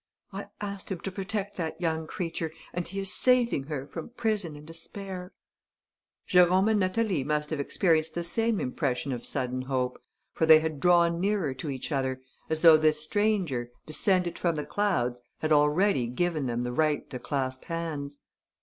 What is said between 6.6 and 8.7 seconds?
and Natalie must have experienced the same